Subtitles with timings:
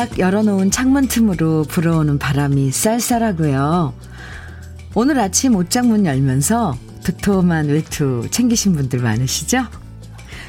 [0.00, 3.92] 활짝 열어놓은 창문 틈으로 불어오는 바람이 쌀쌀하고요.
[4.94, 9.66] 오늘 아침 옷장 문 열면서 두툼한 외투 챙기신 분들 많으시죠?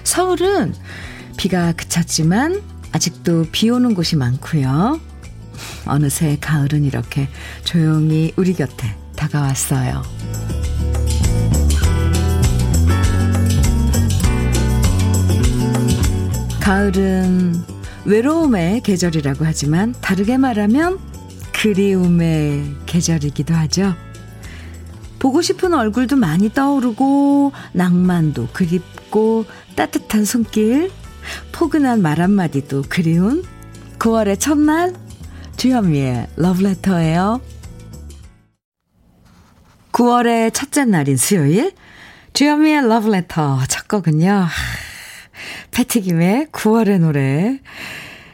[0.06, 0.74] 서울은
[1.36, 2.62] 비가 그쳤지만
[2.94, 5.02] 아직도 비 오는 곳이 많고요.
[5.86, 7.28] 어느새 가을은 이렇게
[7.66, 10.02] 조용히 우리 곁에 다가왔어요.
[16.62, 17.71] 가을은
[18.06, 21.00] 외로움의 계절이라고 하지만 다르게 말하면
[21.54, 23.94] 그리움의 계절이기도 하죠.
[25.20, 30.92] 보고 싶은 얼굴도 많이 떠오르고 낭만도 그립고 따뜻한 손길
[31.52, 33.44] 포근한 말 한마디도 그리운
[34.00, 34.96] 9월의 첫날
[35.58, 37.40] 주현미의 러브레터예요.
[39.92, 41.74] 9월의 첫째 날인 수요일
[42.34, 44.48] 주현미의 러브레터 첫 곡은요.
[45.72, 47.60] 패티김의 9월의 노래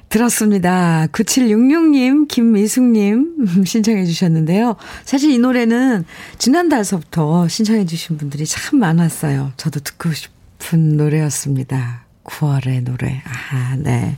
[0.10, 1.08] 들었습니다.
[1.12, 4.76] 9766님, 김미숙님 신청해 주셨는데요.
[5.04, 6.06] 사실 이 노래는
[6.38, 9.52] 지난달서부터 신청해 주신 분들이 참 많았어요.
[9.58, 12.06] 저도 듣고 싶은 노래였습니다.
[12.24, 13.22] 9월의 노래.
[13.26, 14.18] 아, 네.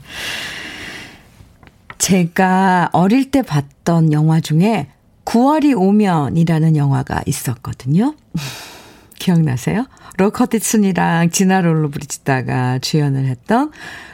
[1.98, 4.88] 제가 어릴 때 봤던 영화 중에
[5.24, 8.14] 9월이 오면이라는 영화가 있었거든요.
[9.20, 9.86] 기억나세요?
[10.18, 13.70] 로커티슨이랑 지나 롤로 부딪히다가 주연을 했던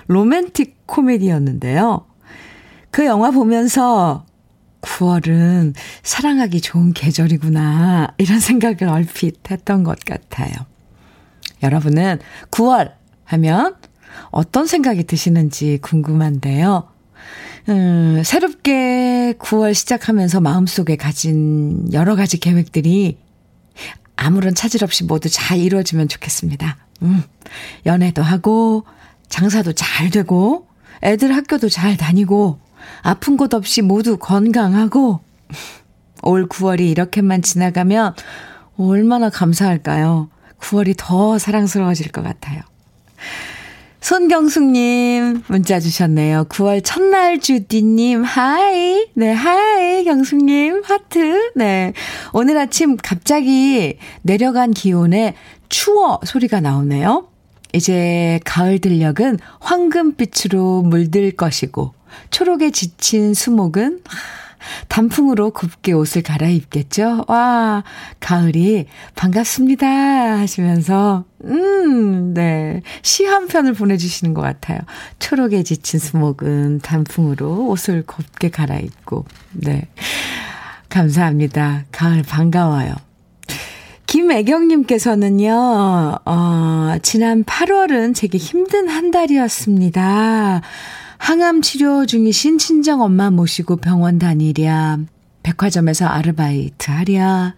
[0.09, 2.05] 로맨틱 코미디였는데요.
[2.91, 4.27] 그 영화 보면서
[4.83, 10.55] 9월은 사랑하기 좋은 계절이구나, 이런 생각을 얼핏 했던 것 같아요.
[11.63, 12.19] 여러분은
[12.51, 12.93] 9월
[13.25, 13.77] 하면
[14.31, 16.89] 어떤 생각이 드시는지 궁금한데요.
[17.69, 23.19] 음, 새롭게 9월 시작하면서 마음속에 가진 여러 가지 계획들이
[24.17, 26.77] 아무런 차질 없이 모두 잘 이루어지면 좋겠습니다.
[27.03, 27.23] 음,
[27.85, 28.85] 연애도 하고,
[29.29, 30.67] 장사도 잘 되고,
[31.03, 32.59] 애들 학교도 잘 다니고,
[33.03, 35.21] 아픈 곳 없이 모두 건강하고,
[36.23, 38.15] 올 9월이 이렇게만 지나가면
[38.79, 40.29] 얼마나 감사할까요?
[40.59, 42.63] 9월이 더 사랑스러워질 것 같아요.
[44.01, 46.45] 손경숙님, 문자 주셨네요.
[46.45, 49.07] 9월 첫날 주디님, hi.
[49.15, 51.51] 네, hi, 경숙님, 하트.
[51.57, 51.93] 네.
[52.33, 55.35] 오늘 아침 갑자기 내려간 기온에
[55.69, 57.29] 추워 소리가 나오네요.
[57.73, 61.93] 이제 가을 들녘은 황금빛으로 물들 것이고,
[62.31, 64.03] 초록에 지친 수목은
[64.89, 67.25] 단풍으로 곱게 옷을 갈아입겠죠?
[67.29, 67.85] 와,
[68.21, 69.87] 가을이 반갑습니다.
[70.39, 72.83] 하시면서, 음, 네.
[73.03, 74.79] 시 한 편을 보내주시는 것 같아요.
[75.19, 79.89] 초록에 지친 수목은 단풍으로 옷을 곱게 갈아입고, 네.
[80.89, 81.85] 감사합니다.
[81.93, 82.95] 가을 반가워요.
[84.07, 85.53] 김애경님께서는요,
[86.25, 90.63] 어, 지난 8월은 제게 힘든 한 달이었습니다.
[91.19, 94.99] 항암 치료 중이신 친정 엄마 모시고 병원 다니랴.
[95.43, 97.55] 백화점에서 아르바이트 하랴.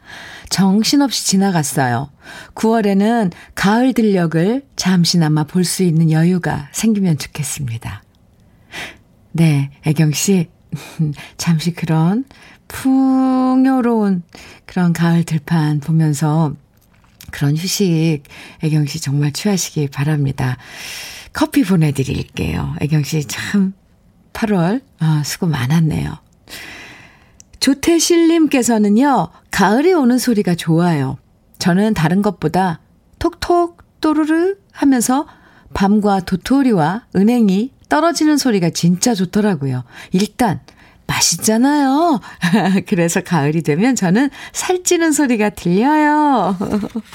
[0.50, 2.10] 정신없이 지나갔어요.
[2.54, 8.02] 9월에는 가을 들녘을 잠시나마 볼 수 있는 여유가 생기면 좋겠습니다.
[9.32, 10.48] 네, 애경 씨.
[11.38, 12.24] 잠시 그런
[12.68, 14.22] 풍요로운
[14.66, 16.54] 그런 가을 들판 보면서
[17.30, 18.22] 그런 휴식
[18.62, 20.58] 애경 씨 정말 취하시기 바랍니다.
[21.38, 22.74] 커피 보내드릴게요.
[22.80, 23.72] 애경 씨 참
[24.32, 26.18] 8월 아, 수고 많았네요.
[27.60, 31.16] 조태실님께서는요, 가을이 오는 소리가 좋아요.
[31.60, 32.80] 저는 다른 것보다
[33.20, 35.28] 톡톡 또르르 하면서
[35.74, 39.84] 밤과 도토리와 은행이 떨어지는 소리가 진짜 좋더라고요.
[40.10, 40.58] 일단
[41.06, 42.18] 맛있잖아요.
[42.88, 46.56] 그래서 가을이 되면 저는 살찌는 소리가 들려요.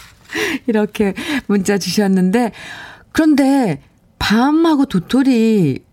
[0.68, 1.14] 이렇게
[1.48, 2.54] 문자 주셨는데,
[3.12, 3.82] 그런데
[4.24, 5.84] 밤하고 도토리,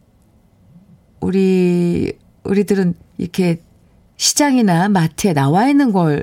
[1.18, 2.12] 우리,
[2.44, 3.60] 우리들은 이렇게
[4.18, 6.22] 시장이나 마트에 나와 있는 걸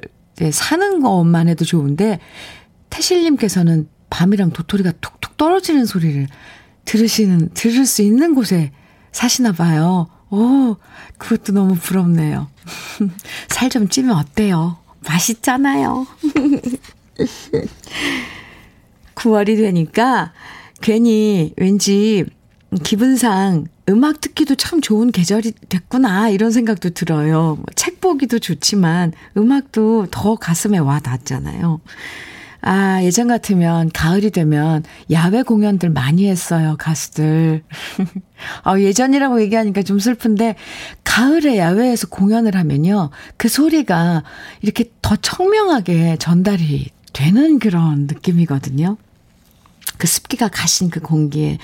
[0.53, 2.21] 사는 것만 해도 좋은데,
[2.89, 6.27] 태실님께서는 밤이랑 도토리가 툭툭 떨어지는 소리를
[6.85, 8.71] 들으시는, 들을 수 있는 곳에
[9.11, 10.07] 사시나 봐요.
[10.29, 10.77] 오,
[11.17, 12.47] 그것도 너무 부럽네요.
[13.49, 14.77] 살 좀 찌면 어때요?
[15.05, 16.07] 맛있잖아요.
[19.13, 20.31] 9월이 되니까
[20.81, 22.25] 괜히 왠지
[22.83, 27.57] 기분상 음악 듣기도 참 좋은 계절이 됐구나 이런 생각도 들어요.
[27.65, 31.79] 뭐책 보기도 좋지만 음악도 더 가슴에 와 닿잖아요.
[32.61, 37.63] 아, 예전 같으면 가을이 되면 야외 공연들 많이 했어요, 가수들.
[38.63, 40.55] 아, 예전이라고 얘기하니까 좀 슬픈데
[41.03, 43.11] 가을에 야외에서 공연을 하면요.
[43.37, 44.23] 그 소리가
[44.61, 48.97] 이렇게 더 청명하게 전달이 되는 그런 느낌이거든요.
[49.97, 51.57] 그 습기가 가신 그 공기에,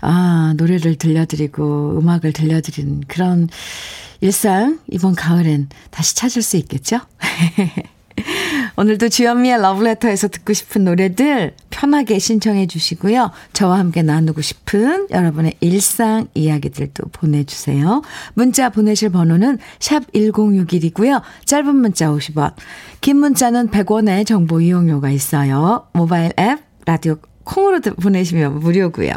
[0.00, 3.48] 아, 노래를 들려드리고 음악을 들려드리는 그런
[4.20, 7.00] 일상 이번 가을엔 다시 찾을 수 있겠죠?
[8.76, 13.30] 오늘도 주현미의 러브레터에서 듣고 싶은 노래들 편하게 신청해 주시고요.
[13.52, 18.02] 저와 함께 나누고 싶은 여러분의 일상 이야기들도 보내주세요.
[18.34, 21.22] 문자 보내실 번호는 샵 1061이고요.
[21.44, 22.54] 짧은 문자 50원,
[23.00, 25.86] 긴 문자는 100원의 정보 이용료가 있어요.
[25.92, 27.16] 모바일 앱, 라디오
[27.48, 29.12] 콩으로 보내시면 무료고요.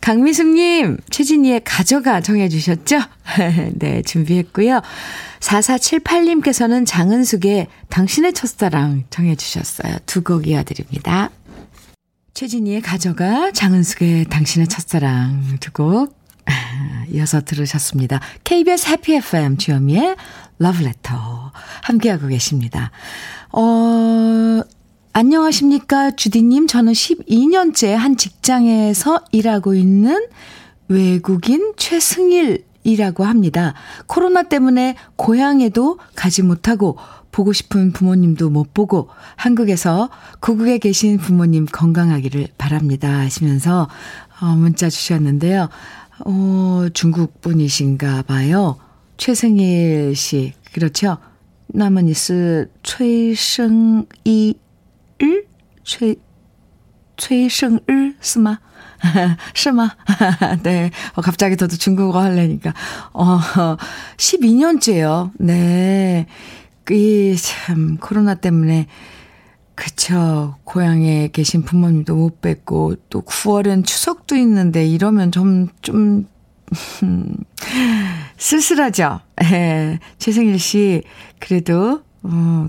[0.00, 3.00] 강미숙님, 최진희의 가져가 정해주셨죠?
[3.78, 4.82] 네, 준비했고요.
[5.40, 9.96] 4478님께서는 장은숙의 당신의 첫사랑 정해주셨어요.
[10.04, 11.30] 두 곡 이어드립니다.
[12.34, 16.18] 최진희의 가져가, 장은숙의 당신의 첫사랑 두 곡
[17.10, 18.20] 이어서 들으셨습니다.
[18.44, 20.16] KBS 해피 FM 주현미의
[20.58, 21.52] 러브레터
[21.82, 22.90] 함께하고 계십니다.
[23.52, 24.60] 어,
[25.16, 26.66] 안녕하십니까, 주디님.
[26.66, 30.26] 저는 12년째 한 직장에서 일하고 있는
[30.88, 33.74] 외국인 최승일이라고 합니다.
[34.06, 36.98] 코로나 때문에 고향에도 가지 못하고
[37.30, 43.88] 보고 싶은 부모님도 못 보고 한국에서 구국에 계신 부모님 건강하기를 바랍니다 하시면서
[44.40, 45.68] 어, 문자 주셨는데요.
[46.26, 48.78] 어, 중국 분이신가 봐요.
[49.16, 50.54] 최승일 씨.
[50.72, 51.18] 그렇죠?
[51.68, 54.63] 나머니스 최승이
[55.19, 55.45] 日
[55.83, 56.19] 崔
[57.17, 58.59] 崔生日是吗？
[59.53, 59.91] 是吗？
[60.63, 60.91] 네.
[61.15, 62.73] 어, 갑자기 저도 중국어 하려니까.
[63.13, 63.39] 어,
[64.17, 65.31] 12년째요.
[65.39, 66.27] 네.
[66.91, 68.87] 이, 참, 코로나 때문에,
[69.75, 70.55] 그쵸.
[70.63, 76.27] 고향에 계신 부모님도 못 뵙고, 또 9월엔 추석도 있는데, 이러면 좀, 좀,
[78.37, 79.19] 쓸쓸하죠?
[79.43, 79.99] 예.
[80.17, 81.03] 최승일 씨,
[81.39, 82.67] 그래도, 어,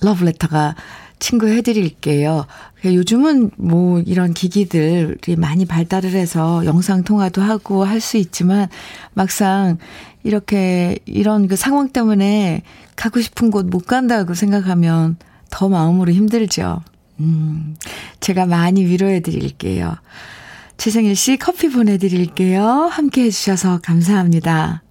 [0.00, 0.76] 러브레터가
[1.19, 2.45] 친구 해드릴게요.
[2.85, 8.67] 요즘은 뭐 이런 기기들이 많이 발달을 해서 영상통화도 하고 할 수 있지만
[9.13, 9.77] 막상
[10.23, 12.61] 이렇게 이런 그 상황 때문에
[12.95, 15.17] 가고 싶은 곳 못 간다고 생각하면
[15.49, 16.81] 더 마음으로 힘들죠.
[17.19, 17.75] 음,
[18.19, 19.95] 제가 많이 위로해 드릴게요.
[20.77, 22.63] 최생일 씨 커피 보내드릴게요.
[22.63, 24.83] 함께 해주셔서 감사합니다.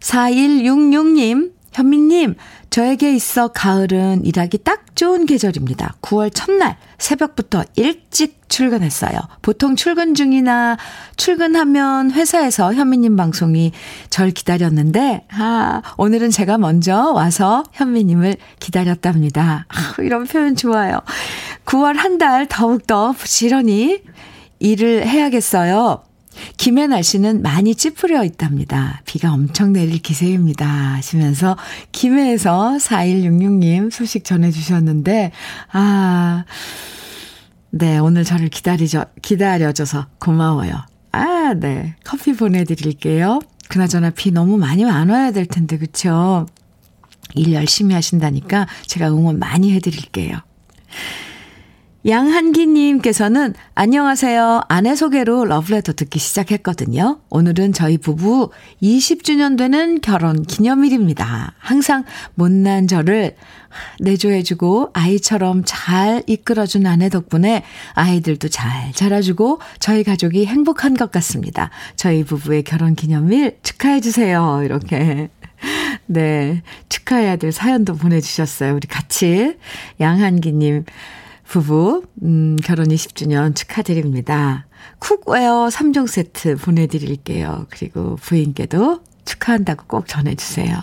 [0.00, 2.34] 4166님, 현미님,
[2.70, 5.96] 저에게 있어 가을은 일하기 딱 좋은 계절입니다.
[6.02, 9.12] 9월 첫날 새벽부터 일찍 출근했어요.
[9.42, 10.76] 보통 출근 중이나
[11.16, 13.72] 출근하면 회사에서 현미님 방송이
[14.08, 19.66] 절 기다렸는데, 아, 오늘은 제가 먼저 와서 현미님을 기다렸답니다.
[19.68, 21.00] 아, 이런 표현 좋아요.
[21.64, 24.02] 9월 한 달 더욱더 부지런히
[24.58, 26.02] 일을 해야겠어요.
[26.56, 29.02] 김해 날씨는 많이 찌푸려 있답니다.
[29.06, 30.66] 비가 엄청 내릴 기세입니다.
[30.66, 31.56] 하시면서
[31.92, 35.32] 김해에서 4166님 소식 전해주셨는데,
[35.72, 36.44] 아,
[37.70, 40.74] 네, 오늘 저를 기다리죠, 기다려줘서 고마워요.
[41.12, 41.94] 아, 네.
[42.04, 43.40] 커피 보내드릴게요.
[43.68, 46.46] 그나저나 비 너무 많이 안 와야 될 텐데, 그쵸?
[47.34, 50.38] 일 열심히 하신다니까 제가 응원 많이 해드릴게요.
[52.06, 54.62] 양한기님께서는 안녕하세요.
[54.68, 57.20] 아내 소개로 러브레터 듣기 시작했거든요.
[57.28, 58.50] 오늘은 저희 부부
[58.82, 61.52] 20주년 되는 결혼 기념일입니다.
[61.58, 63.36] 항상 못난 저를
[64.00, 71.68] 내조해주고 아이처럼 잘 이끌어준 아내 덕분에 아이들도 잘 자라주고 저희 가족이 행복한 것 같습니다.
[71.96, 74.62] 저희 부부의 결혼 기념일 축하해주세요.
[74.64, 75.28] 이렇게.
[76.06, 76.62] 네.
[76.88, 78.74] 축하해야 될 사연도 보내주셨어요.
[78.74, 79.56] 우리 같이.
[80.00, 80.86] 양한기님.
[81.50, 84.68] 부부, 음, 결혼 20주년 축하드립니다.
[85.00, 87.66] cookware 3종 세트 보내드릴게요.
[87.70, 90.78] 그리고 부인께도 축하한다고 꼭 전해주세요.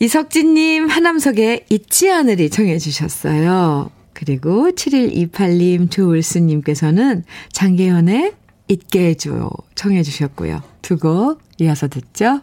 [0.00, 3.90] 이석진님, 하남석의 잊지 않으리 청해주셨어요.
[4.12, 8.34] 그리고 7128님, 조울수님께서는 장계현의
[8.68, 10.62] 잊게 해줘요 청해주셨고요.
[10.82, 12.42] 두 곡 이어서 듣죠.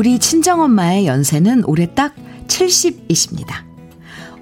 [0.00, 2.14] 우리 친정엄마의 연세는 올해 딱
[2.46, 3.66] 70이십니다.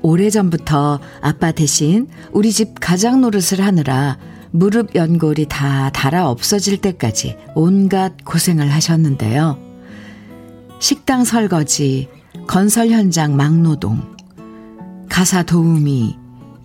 [0.02, 4.18] 오래전부터 아빠 대신 우리 집 가장 노릇을 하느라
[4.52, 9.58] 무릎 연골이 다 닳아 없어질 때까지 온갖 고생을 하셨는데요.
[10.78, 12.08] 식당 설거지,
[12.46, 14.14] 건설 현장 막노동,
[15.08, 16.16] 가사 도우미,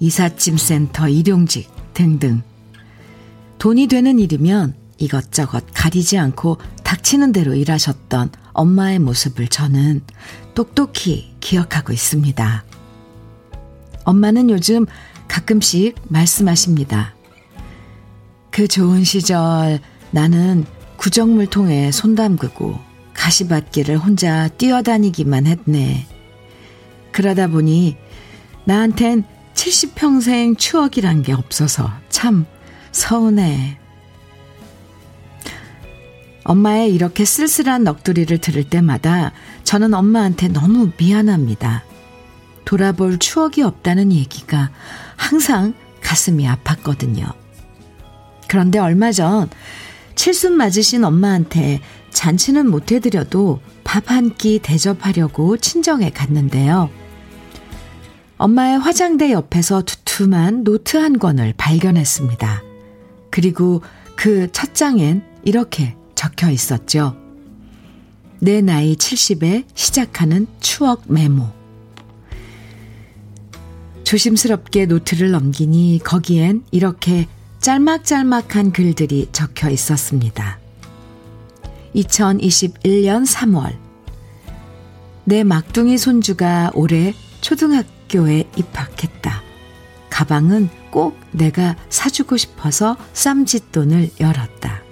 [0.02, 2.44] 이삿짐 센터 일용직 등등.
[3.58, 10.02] 돈이 되는 일이면 이것저것 가리지 않고 닥치는 대로 일하셨던 엄마의 모습을 저는
[10.54, 12.64] 똑똑히 기억하고 있습니다.
[14.06, 14.86] 엄마는 요즘
[15.28, 17.16] 가끔씩 말씀하십니다.
[18.52, 19.80] 그 좋은 시절
[20.12, 20.66] 나는
[20.98, 22.80] 구정물 통에 손 담그고
[23.14, 26.08] 가시밭길을 혼자 뛰어다니기만 했네.
[27.12, 27.98] 그러다 보니
[28.66, 32.46] 나한텐 70평생 추억이란 게 없어서 참
[32.92, 33.83] 서운해.
[36.44, 39.32] 엄마의 이렇게 쓸쓸한 넋두리를 들을 때마다
[39.64, 41.84] 저는 엄마한테 너무 미안합니다.
[42.66, 44.72] 돌아볼 추억이 없다는 얘기가
[45.16, 47.34] 항상 가슴이 아팠거든요.
[48.48, 49.50] 그런데 얼마 전
[50.16, 51.82] 칠순 맞으신 엄마한테
[52.12, 56.90] 잔치는 못 해드려도 밥 한 끼 대접하려고 친정에 갔는데요.
[58.38, 62.64] 엄마의 화장대 옆에서 두툼한 노트 한 권을 발견했습니다.
[63.32, 63.82] 그리고
[64.16, 67.18] 그 첫 장엔 이렇게 적혀 있었죠.
[68.40, 71.50] 내 나이 70에 시작하는 추억 메모.
[74.06, 77.28] 조심스럽게 노트를 넘기니 거기엔 이렇게
[77.60, 80.60] 짤막짤막한 글들이 적혀 있었습니다.
[81.94, 83.78] 2021년 3월.
[85.26, 89.42] 내 막둥이 손주가 올해 초등학교에 입학했다.
[90.10, 94.83] 가방은 꼭 내가 사주고 싶어서 쌈짓돈을 열었다.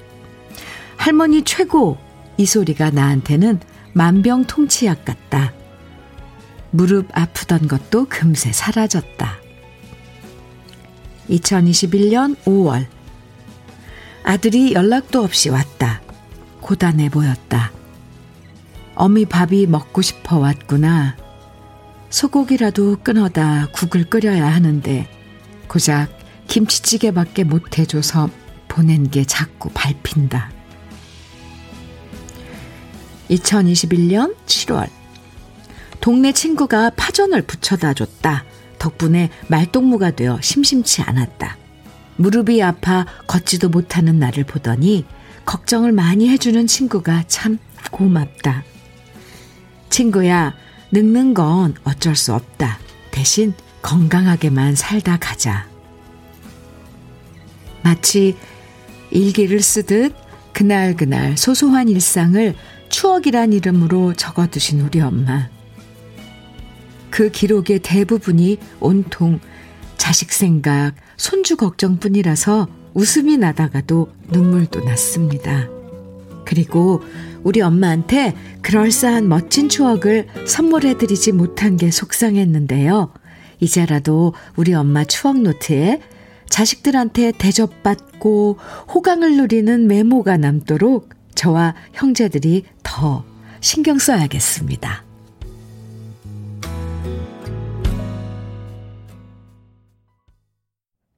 [1.01, 1.97] 할머니 최고!
[2.37, 3.59] 이 소리가 나한테는
[3.93, 5.51] 만병통치약 같다.
[6.69, 9.35] 무릎 아프던 것도 금세 사라졌다.
[11.27, 12.85] 2021년 5월.
[14.23, 16.01] 아들이 연락도 없이 왔다.
[16.61, 17.71] 고단해 보였다.
[18.93, 21.17] 어미 밥이 먹고 싶어 왔구나.
[22.11, 25.09] 소고기라도 끊어다 국을 끓여야 하는데
[25.67, 26.15] 고작
[26.45, 28.29] 김치찌개밖에 못 해줘서
[28.67, 30.60] 보낸 게 자꾸 밟힌다.
[33.31, 34.89] 2021년 7월.
[35.99, 38.43] 동네 친구가 파전을 붙여다 줬다.
[38.79, 41.57] 덕분에 말동무가 되어 심심치 않았다.
[42.17, 45.05] 무릎이 아파 걷지도 못하는 나를 보더니
[45.45, 47.57] 걱정을 많이 해주는 친구가 참
[47.91, 48.63] 고맙다.
[49.89, 50.55] 친구야,
[50.91, 52.79] 늙는 건 어쩔 수 없다.
[53.11, 55.67] 대신 건강하게만 살다 가자.
[57.83, 58.35] 마치
[59.09, 60.15] 일기를 쓰듯
[60.53, 62.55] 그날그날 소소한 일상을
[62.91, 65.49] 추억이란 이름으로 적어두신 우리 엄마.
[67.09, 69.39] 그 기록의 대부분이 온통
[69.97, 75.69] 자식 생각, 손주 걱정뿐이라서 웃음이 나다가도 눈물도 났습니다.
[76.45, 77.01] 그리고
[77.43, 83.13] 우리 엄마한테 그럴싸한 멋진 추억을 선물해드리지 못한 게 속상했는데요.
[83.59, 86.01] 이제라도 우리 엄마 추억 노트에
[86.49, 88.57] 자식들한테 대접받고
[88.93, 93.23] 호강을 누리는 메모가 남도록 저와 형제들이 더
[93.59, 95.05] 신경 써야겠습니다.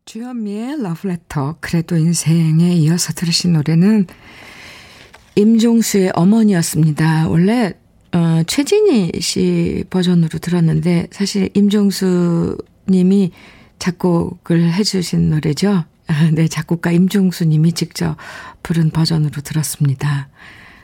[0.06, 4.06] 주현미의 러브레터 그래도 인생에 이어서 들으신 노래는
[5.36, 7.28] 임종수의 어머니였습니다.
[7.30, 7.74] 원래
[8.12, 13.32] 어, 최진희 씨 버전으로 들었는데 사실 임종수 님이
[13.80, 15.86] 작곡을 해주신 노래죠.
[16.34, 18.18] 네, 작곡가 임종수 님이 직접
[18.62, 20.30] 부른 버전으로 들었습니다.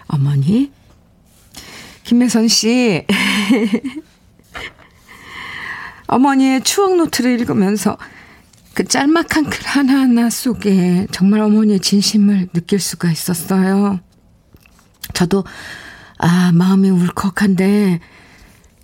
[0.07, 0.71] 어머니.
[2.03, 3.05] 김혜선 씨.
[6.07, 7.97] 어머니의 추억 노트를 읽으면서
[8.73, 13.99] 그 짤막한 글 하나하나 속에 정말 어머니의 진심을 느낄 수가 있었어요.
[15.13, 15.43] 저도,
[16.17, 17.99] 아, 마음이 울컥한데,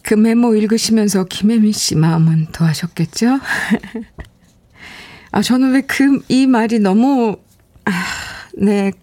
[0.03, 3.39] 그 메모 읽으시면서 김혜민 씨 마음은 더하셨겠죠?
[5.35, 7.35] 아, 저는 왜 그, 이 말이 너무,
[7.83, 7.91] 아,
[8.57, 8.93] 네.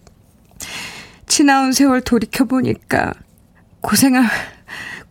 [1.27, 3.13] 지나온 세월 돌이켜보니까,
[3.81, 4.25] 고생한,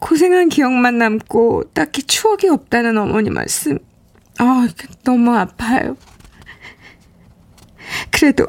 [0.01, 3.79] 고생한 기억만 남고, 딱히 추억이 없다는 어머니 말씀,
[4.39, 4.67] 아,
[5.05, 5.97] 너무 아파요.
[8.11, 8.49] 그래도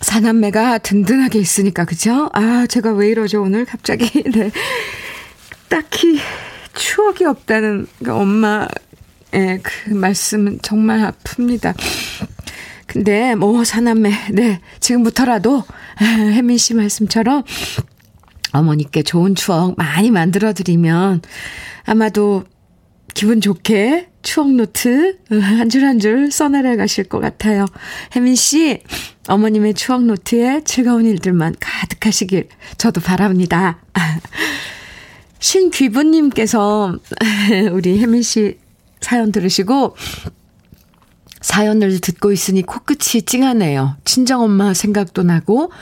[0.00, 2.30] 사남매가 든든하게 있으니까, 그죠?
[2.32, 4.22] 아, 제가 왜 이러죠, 오늘 갑자기.
[4.24, 4.50] 네.
[5.68, 6.18] 딱히
[6.72, 8.66] 추억이 없다는 그 엄마의
[9.32, 11.74] 그 말씀은 정말 아픕니다.
[12.86, 14.60] 근데 뭐 사남매, 네.
[14.80, 15.64] 지금부터라도
[16.00, 17.44] 혜민 씨 말씀처럼
[18.52, 21.22] 어머니께 좋은 추억 많이 만들어 드리면
[21.84, 22.44] 아마도
[23.14, 27.64] 기분 좋게 추억 노트 한 줄 한 줄 써내려 가실 것 같아요.
[28.14, 28.82] 혜민 씨,
[29.28, 33.78] 어머님의 추억 노트에 즐거운 일들만 가득하시길 저도 바랍니다.
[35.38, 36.98] 신귀부님께서
[37.72, 38.58] 우리 혜민 씨
[39.00, 39.96] 사연 들으시고
[41.40, 43.96] 사연을 듣고 있으니 코끝이 찡하네요.
[44.04, 45.72] 친정엄마 생각도 나고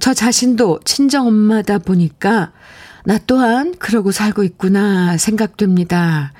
[0.00, 2.52] 저 자신도 친정엄마다 보니까
[3.04, 6.32] 나 또한 그러고 살고 있구나 생각됩니다.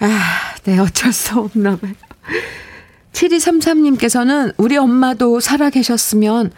[0.00, 0.20] 아,
[0.64, 1.92] 네, 어쩔 수 없나 봐요.
[3.12, 6.52] 7233님께서는 우리 엄마도 살아 계셨으면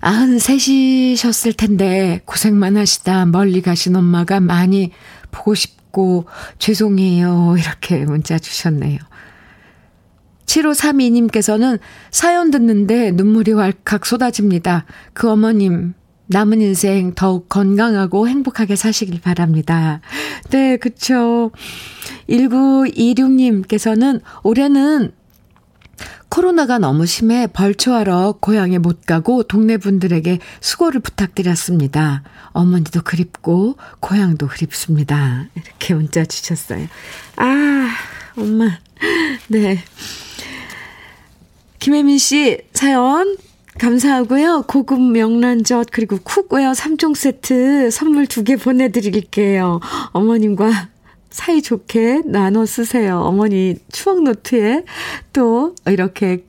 [0.00, 4.92] 93이셨을 텐데 고생만 하시다 멀리 가신 엄마가 많이
[5.30, 6.26] 보고 싶 고
[6.58, 7.56] 죄송해요.
[7.58, 8.98] 이렇게 문자 주셨네요.
[10.46, 11.78] 7532님께서는
[12.10, 14.84] 사연 듣는데 눈물이 왈칵 쏟아집니다.
[15.12, 15.94] 그 어머님,
[16.26, 20.00] 남은 인생 더욱 건강하고 행복하게 사시길 바랍니다.
[20.50, 21.50] 네, 그쵸.
[22.28, 25.12] 1926님께서는 올해는
[26.30, 32.22] 코로나가 너무 심해 벌초하러 고향에 못 가고 동네 분들에게 수고를 부탁드렸습니다.
[32.52, 35.46] 어머니도 그립고 고향도 그립습니다.
[35.56, 36.86] 이렇게 문자 주셨어요.
[37.36, 37.88] 아,
[38.36, 38.78] 엄마.
[39.48, 39.82] 네.
[41.80, 43.36] 김혜민 씨 사연
[43.78, 44.64] 감사하고요.
[44.68, 49.80] 고급 명란젓 그리고 cookware 3종 세트 선물 두 개 보내드릴게요.
[50.12, 50.88] 어머님과
[51.30, 53.20] 사이좋게 나눠 쓰세요.
[53.20, 54.84] 어머니 추억 노트에
[55.32, 56.44] 또 이렇게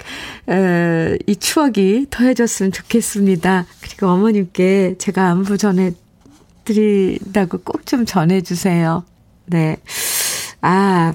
[0.49, 3.65] 에, 이 추억이 더해졌으면 좋겠습니다.
[3.81, 5.91] 그리고 어머님께 제가 안부 전해
[6.65, 9.03] 드린다고 꼭 좀 전해 주세요.
[9.45, 9.77] 네.
[10.61, 11.13] 아.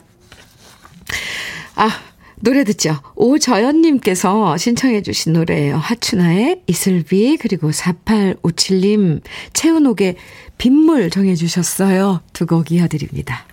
[1.77, 1.91] 아,
[2.37, 2.99] 노래 듣죠.
[3.17, 5.77] 오저연님께서 신청해 주신 노래예요.
[5.77, 9.21] 하춘아의 이슬비 그리고 4857님
[9.53, 10.17] 채은옥의
[10.59, 12.21] 빗물 정해 주셨어요.
[12.33, 13.45] 두 곡 이어드립니다.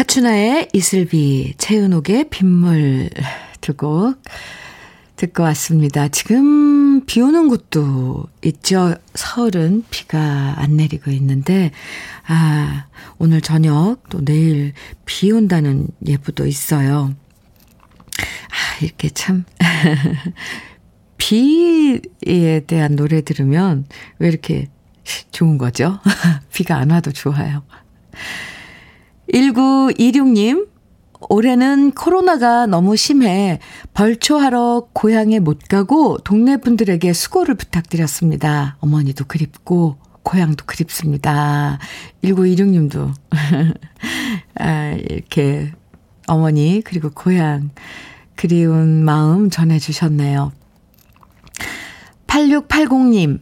[0.00, 3.10] 하춘아의 이슬비, 채은옥의 빗물
[3.60, 4.22] 두곡
[5.16, 6.08] 듣고 왔습니다.
[6.08, 8.94] 지금 비 오는 곳도 있죠.
[9.12, 11.70] 서울은 비가 안 내리고 있는데,
[12.26, 12.86] 아,
[13.18, 14.72] 오늘 저녁 또 내일
[15.04, 17.14] 비 온다는 예보도 있어요.
[18.16, 19.44] 아, 이렇게 참,
[21.18, 23.84] 비에 대한 노래 들으면
[24.18, 24.68] 왜 이렇게
[25.30, 26.00] 좋은 거죠?
[26.54, 27.64] 비가 안 와도 좋아요.
[29.32, 30.68] 1926님,
[31.28, 33.60] 올해는 코로나가 너무 심해
[33.94, 38.76] 벌초하러 고향에 못 가고 동네 분들에게 수고를 부탁드렸습니다.
[38.80, 41.78] 어머니도 그립고 고향도 그립습니다.
[42.24, 43.12] 1926님도
[44.58, 45.72] 아, 이렇게
[46.26, 47.70] 어머니 그리고 고향
[48.36, 50.52] 그리운 마음 전해주셨네요.
[52.26, 53.40] 8680님,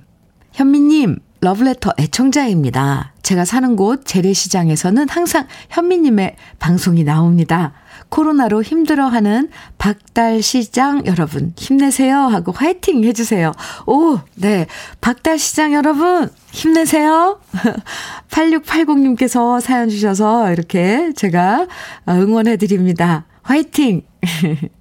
[0.53, 3.13] 현미님, 러브레터 애청자입니다.
[3.23, 7.73] 제가 사는 곳 재래시장에서는 항상 현미님의 방송이 나옵니다.
[8.09, 13.53] 코로나로 힘들어하는 박달시장 여러분 힘내세요 하고 화이팅 해주세요.
[13.87, 14.67] 오, 네.
[15.01, 17.39] 박달시장 여러분 힘내세요.
[18.31, 21.67] 8680님께서 사연 주셔서 이렇게 제가
[22.09, 23.27] 응원해드립니다.
[23.43, 24.03] 화이팅!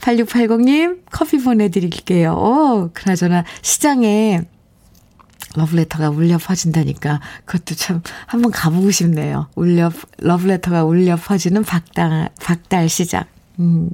[0.00, 2.32] 8680님 커피 보내드릴게요.
[2.32, 4.42] 오, 그나저나 시장에
[5.56, 9.48] 러브레터가 울려 퍼진다니까 그것도 참 한번 가보고 싶네요.
[9.54, 13.24] 울려 러브레터가 울려 퍼지는 박달 박달 시장.
[13.58, 13.90] 음.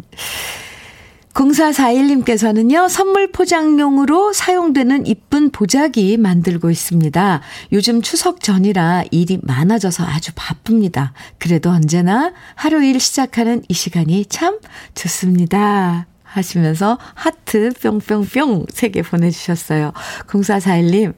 [1.33, 7.40] 0441님께서는요, 선물 포장용으로 사용되는 이쁜 보자기 만들고 있습니다.
[7.72, 11.12] 요즘 추석 전이라 일이 많아져서 아주 바쁩니다.
[11.38, 14.59] 그래도 언제나 하루 일 시작하는 이 시간이 참
[14.94, 16.07] 좋습니다.
[16.22, 19.92] 하시면서 하트 뿅뿅뿅 3개 보내주셨어요.
[20.27, 21.14] 0441님,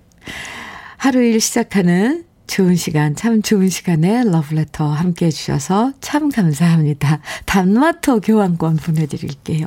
[0.96, 7.20] 하루 일 시작하는 좋은 시간, 참 좋은 시간에 러브레터 함께 해주셔서 참 감사합니다.
[7.46, 9.66] 단마토 교환권 보내드릴게요.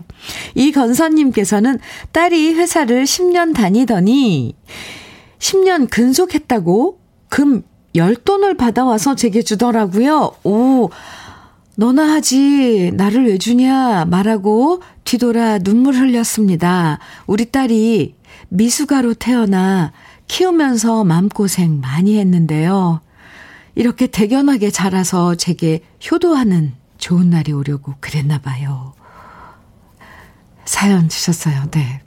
[0.56, 1.80] 이건선님께서는
[2.12, 4.56] 딸이 회사를 10년 다니더니
[5.40, 7.64] 10년 근속했다고 금
[7.96, 10.34] 10돈을 받아와서 제게 주더라고요.
[10.44, 10.90] 오,
[11.76, 17.00] 너나 하지, 나를 왜 주냐, 말하고 뒤돌아 눈물 흘렸습니다.
[17.26, 18.16] 우리 딸이
[18.50, 19.94] 미숙아로 태어나
[20.28, 23.02] 키우면서 마음고생 많이 했는데요.
[23.76, 28.94] 이렇게 대견하게 자라서 제게 효도하는 좋은 날이 오려고 그랬나 봐요.
[30.66, 31.70] 사연 주셨어요.
[31.72, 32.02] 네.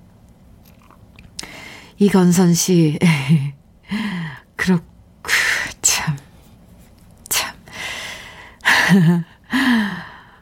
[1.99, 2.99] 이건선 씨.
[4.57, 4.85] 그렇고,
[5.81, 6.17] 참,
[7.29, 7.55] 참.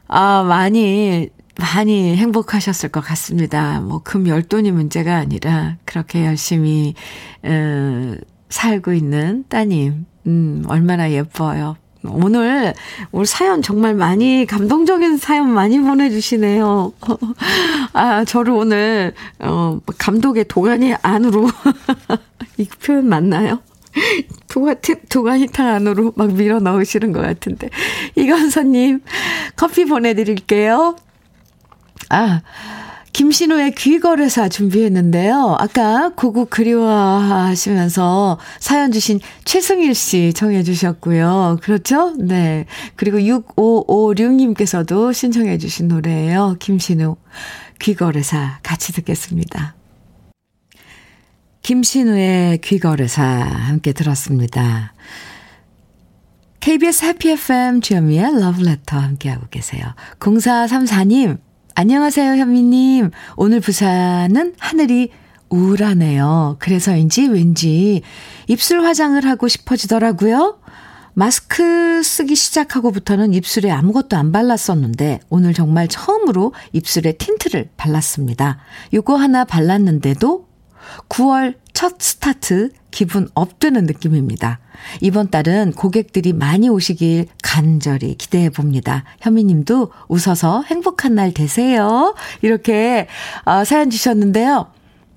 [0.08, 3.80] 아, 많이 많이 행복하셨을 것 같습니다.
[3.80, 6.94] 뭐, 금 열돈이 문제가 아니라, 그렇게 열심히,
[7.42, 8.14] 어,
[8.48, 11.76] 살고 있는 따님, 음, 얼마나 예뻐요.
[12.04, 12.74] 오늘,
[13.10, 16.92] 오늘 사연 정말 많이, 감동적인 사연 많이 보내주시네요.
[17.92, 21.48] 아, 저를 오늘, 어, 감독의 도가니 안으로,
[22.56, 23.60] 이 표현 맞나요?
[24.48, 24.76] 도가,
[25.08, 27.68] 도가니탕 안으로 막 밀어 넣으시는 것 같은데.
[28.14, 29.00] 이건서님,
[29.56, 30.94] 커피 보내드릴게요.
[32.10, 32.42] 아,
[33.12, 35.56] 김신우의 귀거래사 준비했는데요.
[35.58, 41.58] 아까 고국 그리워하시면서 사연 주신 최승일 씨 청해 주셨고요.
[41.62, 42.14] 그렇죠?
[42.16, 42.66] 네.
[42.94, 46.56] 그리고 6556님께서도 신청해 주신 노래예요.
[46.60, 47.16] 김신우
[47.80, 49.74] 귀거래사 같이 듣겠습니다.
[51.62, 54.94] 김신우의 귀거래사 함께 들었습니다.
[56.60, 59.94] KBS 해피 FM 주현미의 러브레터 함께하고 계세요.
[60.18, 61.38] 0434님,
[61.80, 63.12] 안녕하세요, 현미님.
[63.36, 65.12] 오늘 부산은 하늘이
[65.48, 66.56] 우울하네요.
[66.58, 68.02] 그래서인지 왠지
[68.48, 70.58] 입술 화장을 하고 싶어지더라고요.
[71.14, 78.58] 마스크 쓰기 시작하고부터는 입술에 아무것도 안 발랐었는데 오늘 정말 처음으로 입술에 틴트를 발랐습니다.
[78.92, 80.48] 요거 하나 발랐는데도
[81.08, 84.60] 9월 첫 스타트 기분 업되는 느낌입니다.
[85.00, 89.04] 이번 달은 고객들이 많이 오시길 간절히 기대해 봅니다.
[89.20, 92.14] 현미 님도 웃어서 행복한 날 되세요.
[92.42, 93.08] 이렇게
[93.44, 94.68] 어, 사연 주셨는데요.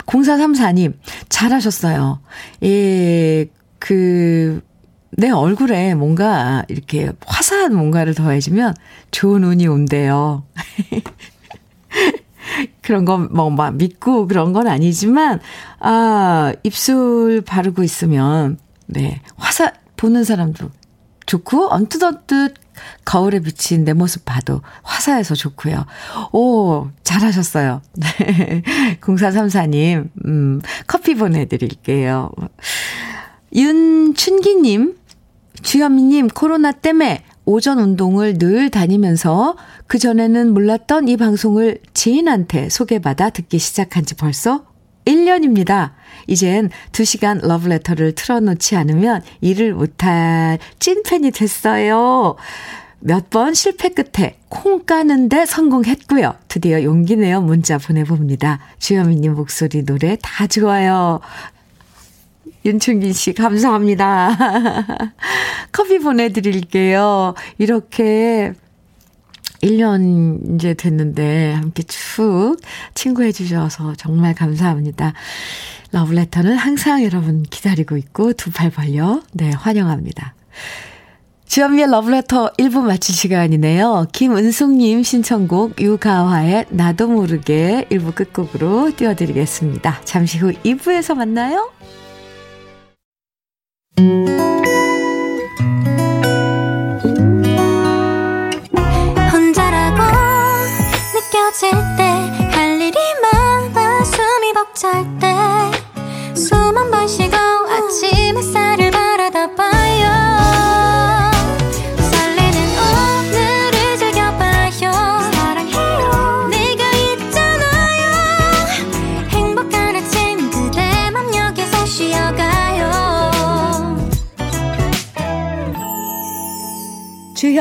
[0.06, 0.94] 0434님,
[1.30, 2.20] 잘하셨어요.
[2.64, 3.48] 예,
[3.80, 4.62] 그,
[5.12, 8.76] 내 얼굴에 뭔가 이렇게 화사한 뭔가를 더해주면
[9.12, 10.44] 좋은 운이 온대요.
[12.82, 15.40] 그런 거뭐막 믿고 그런 건 아니지만
[15.80, 20.70] 아 입술 바르고 있으면 네 화사 보는 사람도
[21.26, 22.56] 좋고 언뜻 언뜻
[23.06, 25.86] 거울에 비친 내 모습 봐도 화사해서 좋고요.
[26.32, 27.82] 오, 잘하셨어요.
[27.94, 28.64] 네.
[29.02, 32.32] 0434님, 음, 커피 보내드릴게요.
[33.54, 34.98] 윤춘기님,
[35.62, 39.56] 주현미님, 코로나 때문에 오전 운동을 늘 다니면서
[39.88, 44.66] 그전에는 몰랐던 이 방송을 지인한테 소개받아 듣기 시작한 지 벌써
[45.06, 45.92] 1년입니다.
[46.28, 52.36] 이젠 2시간 러브레터를 틀어놓지 않으면 일을 못할 찐팬이 됐어요.
[53.04, 56.36] 몇 번 실패 끝에 콩 까는데 성공했고요.
[56.48, 58.60] 드디어 용기 내어 문자 보내봅니다.
[58.78, 61.20] 주현미님 목소리 노래 다 좋아요.
[62.66, 64.38] 윤충긴 씨, 감사합니다.
[65.72, 67.34] 커피 보내드릴게요.
[67.58, 68.54] 이렇게
[69.62, 72.58] 1년 이제 됐는데 함께 쭉
[72.94, 75.14] 친구해 주셔서 정말 감사합니다.
[75.92, 80.36] 러브레터는 항상 여러분 기다리고 있고 두 팔 벌려 네 환영합니다.
[81.46, 84.08] 주현미의 러브레터 1부 마칠 시간이네요.
[84.14, 90.02] 김은숙님 신청곡 유가화의 나도 모르게 1부 끝곡으로 띄워드리겠습니다.
[90.06, 91.70] 잠시 후 2부에서 만나요.
[99.32, 100.02] 혼자라고
[101.14, 102.04] 느껴질 때
[102.56, 105.28] 할 일이 많아 숨이 벅찰 때
[106.36, 109.11] 숨 한 번 쉬고 아침 햇살을 봐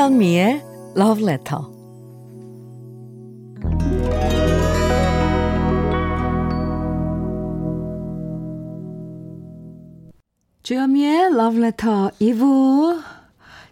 [0.00, 0.64] 주현미의
[0.96, 1.60] Love Letter.
[10.62, 13.02] 주현미의 Love Letter 2부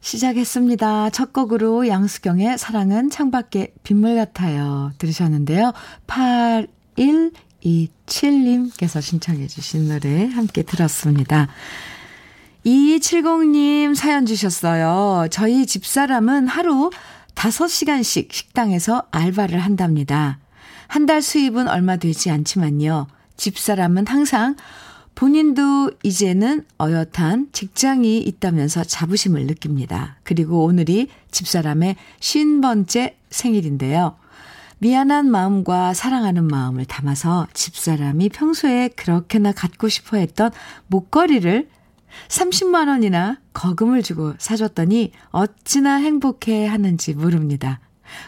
[0.02, 1.08] 시작했습니다.
[1.08, 4.92] 첫 곡으로 양수경의 사랑은 창밖에 빗물 같아요.
[4.98, 5.72] 들으셨는데요.
[6.06, 11.48] 8127님께서 신청해 주신 노래 함께 들었습니다.
[12.68, 15.26] 2270님 사연 주셨어요.
[15.30, 16.90] 저희 집사람은 하루
[17.34, 20.38] 5시간씩 식당에서 알바를 한답니다.
[20.86, 23.06] 한 달 수입은 얼마 되지 않지만요.
[23.38, 24.56] 집사람은 항상
[25.14, 30.16] 본인도 이제는 어엿한 직장이 있다면서 자부심을 느낍니다.
[30.22, 34.16] 그리고 오늘이 집사람의 50번째 생일인데요.
[34.80, 40.50] 미안한 마음과 사랑하는 마음을 담아서 집사람이 평소에 그렇게나 갖고 싶어 했던
[40.86, 41.68] 목걸이를
[42.28, 47.80] 30만 원이나 거금을 주고 사줬더니 어찌나 행복해 하는지 모릅니다.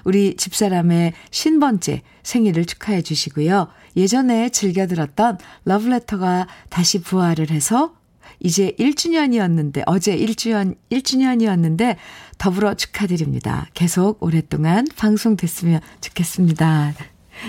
[0.05, 3.69] 우리 집사람의 신번째 생일을 축하해 주시고요.
[3.97, 7.95] 예전에 즐겨 들었던 러브레터가 다시 부활을 해서
[8.41, 11.97] 이제 1주년이었는데, 어제 1주년, 1주년이었는데,
[12.39, 13.67] 더불어 축하드립니다.
[13.75, 16.95] 계속 오랫동안 방송됐으면 좋겠습니다.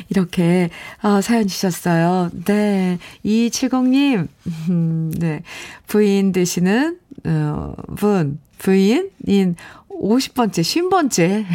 [0.10, 0.70] 이렇게,
[1.04, 2.30] 어, 사연 주셨어요.
[2.46, 2.98] 네.
[3.26, 4.28] 2270님,
[4.70, 5.44] 음, 네.
[5.88, 9.56] 부인 되시는, 어, 분, 부인인
[9.90, 11.46] 50번째, 50번째,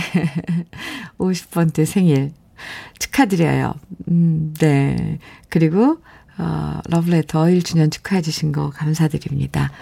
[1.19, 2.33] 50번째 생일
[2.99, 3.75] 축하드려요.
[4.09, 5.19] 음, 네.
[5.49, 5.99] 그리고,
[6.39, 9.73] 어, 러브레터 1주년 축하해주신 거 감사드립니다.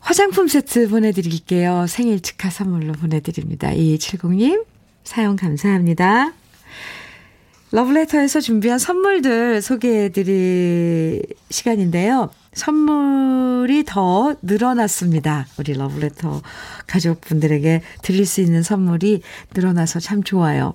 [0.00, 1.86] 화장품 세트 보내드릴게요.
[1.86, 3.70] 생일 축하 선물로 보내드립니다.
[3.70, 4.64] 2270님,
[5.04, 6.32] 사연 감사합니다.
[7.72, 12.30] 러브레터에서 준비한 선물들 소개해 드릴 시간인데요.
[12.52, 15.46] 선물이 더 늘어났습니다.
[15.58, 16.42] 우리 러브레터
[16.86, 19.22] 가족분들에게 드릴 수 있는 선물이
[19.54, 20.74] 늘어나서 참 좋아요.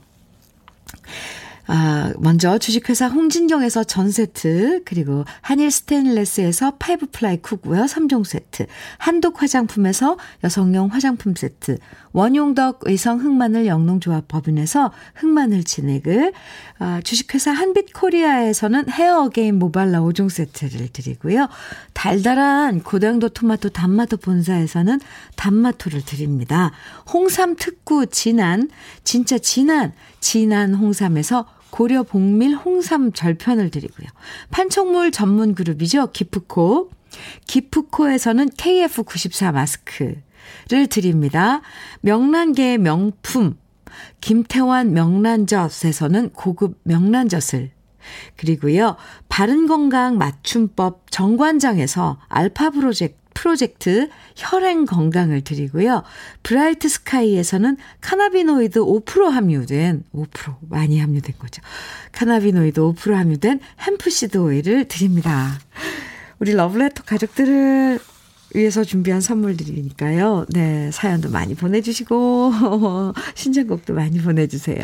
[1.69, 9.41] 아, 먼저 주식회사 홍진경에서 전 세트, 그리고 한일 스테인레스에서 five ply cookware 3종 세트, 한독
[9.41, 11.77] 화장품에서 여성용 화장품 세트,
[12.13, 16.31] 원용덕 의성 흑마늘 영농조합 법인에서 흑마늘 진액을,
[16.79, 21.49] 아, 주식회사 한빛 코리아에서는 헤어 어게인 모발라 5종 세트를 드리고요.
[21.93, 25.01] 달달한 고당도 토마토 단마토 본사에서는
[25.35, 26.71] 단마토를 드립니다.
[27.11, 28.69] 홍삼 특구 진한,
[29.03, 31.45] 진짜 진한, 진한 홍삼에서
[31.77, 34.07] 고려 복밀 홍삼 절편을 드리고요.
[34.49, 36.07] 판촉물 전문 그룹이죠.
[36.11, 36.89] 기프코.
[37.45, 40.23] 기프코에서는 KF94 마스크를
[40.89, 41.61] 드립니다.
[42.01, 43.59] 명란계의 명품
[44.21, 47.69] 김태환 명란젓에서는 고급 명란젓을
[48.37, 48.95] 드리고요.
[49.29, 56.01] 바른건강 맞춤법 정관장에서 알파 프로젝트 프로젝트 혈행 건강을 드리고요.
[56.41, 61.61] 브라이트 스카이에서는 cannabinoid 5% 함유된 5% 많이 함유된 거죠.
[62.13, 65.59] cannabinoid 5% 함유된 hempseed 오일을 드립니다.
[66.39, 67.99] 우리 러블레터 가족들을
[68.55, 70.47] 위해서 준비한 선물들이니까요.
[70.49, 74.83] 네, 사연도 많이 보내주시고 신청곡도 많이 보내주세요.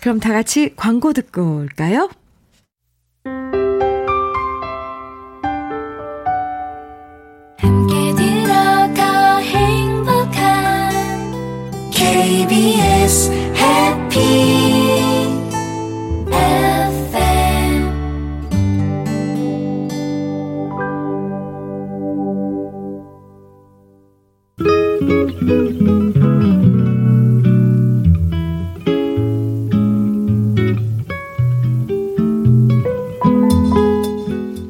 [0.00, 2.10] 그럼 다 같이 광고 듣고 올까요?
[12.14, 14.20] KBS 해피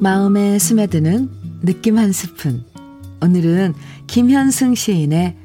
[0.01, 1.29] 마음에 스며드는
[1.61, 2.65] 느낌 한 스푼.
[3.23, 3.75] 오늘은
[4.07, 5.44] 김현승 시인의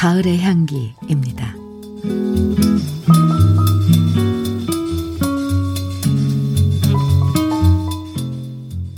[0.00, 1.54] 가을의 향기입니다.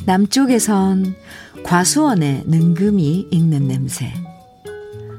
[0.07, 1.17] 남쪽에선
[1.65, 4.15] 과수원의 능금이 익는 냄새,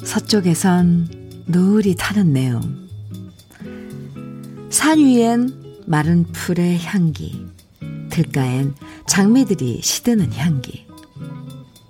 [0.06, 2.88] 서쪽에선 노을이 타는 내음,
[4.69, 7.46] 산 위엔 마른 풀의 향기,
[8.10, 8.74] 들가엔
[9.06, 10.88] 장미들이 시드는 향기,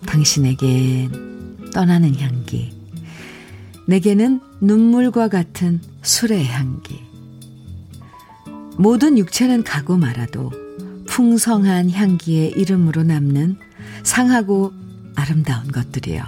[0.07, 2.72] 당신에겐 떠나는 향기,
[3.87, 7.01] 내게는 눈물과 같은 술의 향기.
[8.77, 10.51] 모든 육체는 가고 말아도
[11.07, 13.57] 풍성한 향기의 이름으로 남는
[14.03, 14.73] 상하고
[15.15, 16.23] 아름다운 것들이요.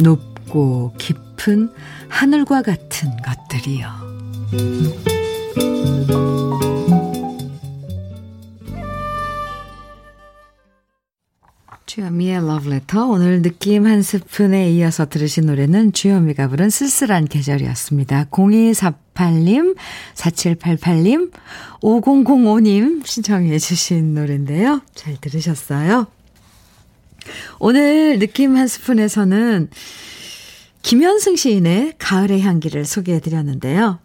[0.00, 1.70] 높고 깊은
[2.08, 4.08] 하늘과 같은 것들이요.
[11.88, 13.06] 주현미의 러브레터.
[13.06, 18.26] 오늘 느낌 한 스푼에 이어서 들으신 노래는 주현미가 부른 쓸쓸한 계절이었습니다.
[18.26, 19.74] 0248님,
[20.14, 21.32] 4788님,
[21.80, 24.82] 5005님 신청해 주신 노래인데요.
[24.94, 26.06] 잘 들으셨어요?
[27.58, 29.70] 오늘 느낌 한 스푼에서는
[30.82, 33.98] 김현승 시인의 가을의 향기를 소개해 드렸는데요.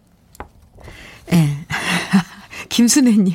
[2.74, 3.34] 김순애님,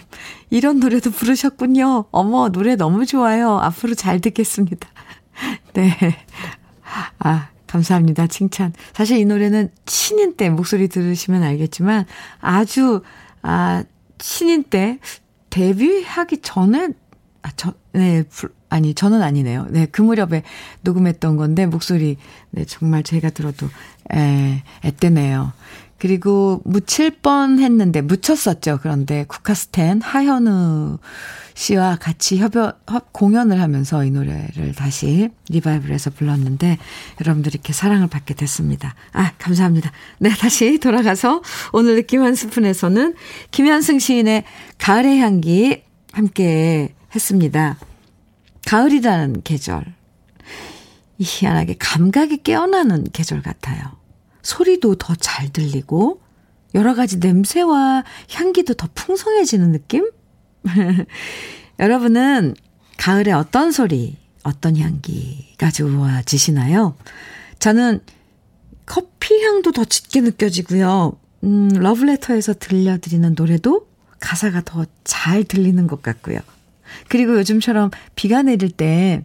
[0.50, 2.08] 이런 노래도 부르셨군요.
[2.12, 3.58] 어머, 노래 너무 좋아요.
[3.58, 4.90] 앞으로 잘 듣겠습니다.
[5.74, 5.96] 네.
[7.20, 8.28] 아, 감사합니다.
[8.28, 8.74] 칭찬.
[8.92, 12.06] 사실 이 노래는 신인 때 목소리 들으시면 알겠지만
[12.42, 13.02] 아주,
[13.42, 13.86] 아,
[14.20, 15.00] 신인 때
[15.52, 16.90] 데뷔하기 전에,
[17.42, 18.26] 아, 저, 네,
[18.68, 19.68] 아니, 저는 아니네요.
[19.70, 20.44] 네, 그 무렵에
[20.82, 22.18] 녹음했던 건데, 목소리,
[22.50, 23.70] 네, 정말 제가 들어도,
[24.14, 25.54] 에, 애때네요.
[26.00, 28.80] 그리고 묻힐 뻔 했는데, 묻혔었죠.
[28.82, 31.00] 그런데 국카스텐 하현우
[31.54, 36.78] 씨와 같이 협연, 협, 공연을 하면서 이 노래를 다시 리바이브해서 불렀는데,
[37.22, 38.96] 여러분들 이렇게 사랑을 받게 됐습니다.
[39.12, 39.92] 아, 감사합니다.
[40.20, 43.16] 네, 다시 돌아가서 오늘 느낌 한 스푼에서는
[43.52, 44.46] 김현승 시인의
[44.78, 45.84] 가을의 향기
[46.14, 47.78] 함께 했습니다.
[48.66, 49.84] 가을이라는 계절.
[51.20, 53.99] 희한하게 감각이 깨어나는 계절 같아요.
[54.50, 56.22] 소리도 더 잘 들리고
[56.76, 60.10] 여러 가지 냄새와 향기도 더 풍성해지는 느낌?
[61.80, 62.56] 여러분은
[62.98, 66.96] 가을에 어떤 소리, 어떤 향기가 좋아지시나요?
[67.60, 68.02] 저는
[68.86, 71.14] 커피 향도 더 짙게 느껴지고요.
[71.44, 73.88] 음, 러브레터에서 들려드리는 노래도
[74.20, 76.40] 가사가 더 잘 들리는 것 같고요.
[77.08, 79.24] 그리고 요즘처럼 비가 내릴 때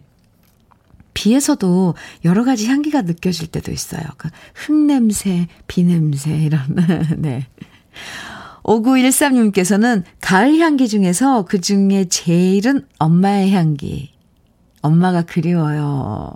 [1.15, 4.03] 비에서도 여러 가지 향기가 느껴질 때도 있어요.
[4.17, 6.61] 그 흙냄새, 비냄새, 이런,
[7.17, 7.47] 네.
[8.63, 14.13] 5913님께서는 가을 향기 중에서 그 중에 제일은 엄마의 향기.
[14.81, 16.33] 엄마가 그리워요.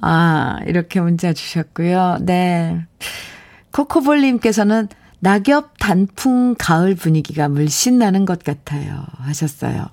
[0.00, 2.18] 아, 이렇게 문자 주셨고요.
[2.22, 2.86] 네.
[3.72, 9.04] 코코볼님께서는 낙엽 단풍 가을 분위기가 물씬 나는 것 같아요.
[9.18, 9.86] 하셨어요.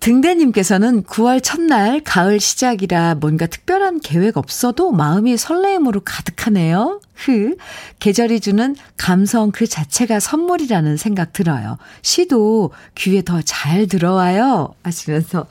[0.00, 7.00] 등대님께서는 9월 첫날 가을 시작이라 뭔가 특별한 계획 없어도 마음이 설레임으로 가득하네요.
[7.14, 7.56] 흐,
[7.98, 11.78] 계절이 주는 감성 그 자체가 선물이라는 생각 들어요.
[12.02, 14.74] 시도 귀에 더 잘 들어와요.
[14.82, 15.46] 하시면서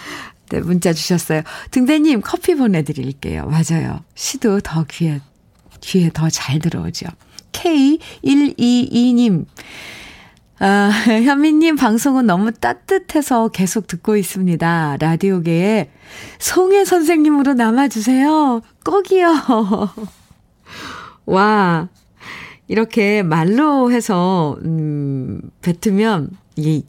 [0.50, 1.42] 네, 문자 주셨어요.
[1.70, 3.46] 등대님 커피 보내드릴게요.
[3.46, 4.02] 맞아요.
[4.14, 5.20] 시도 더 귀에,
[5.80, 7.06] 귀에 더 잘 들어오죠.
[7.52, 9.46] K122님.
[10.60, 10.90] 아,
[11.24, 14.98] 현미님 방송은 너무 따뜻해서 계속 듣고 있습니다.
[15.00, 15.90] 라디오계에
[16.38, 18.60] 송혜 선생님으로 남아주세요.
[18.84, 19.34] 꼭이요.
[21.26, 21.88] 와,
[22.68, 26.82] 이렇게 말로 해서, 음, 뱉으면 이게,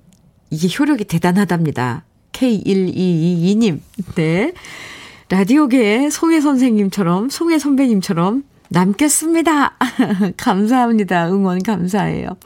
[0.51, 2.05] 이게 효력이 대단하답니다.
[2.33, 3.79] K1222님.
[4.15, 4.53] 네.
[5.29, 9.77] 라디오계에 송혜 선생님처럼, 송혜 선배님처럼 남겠습니다.
[10.37, 11.29] 감사합니다.
[11.29, 12.37] 응원 감사해요.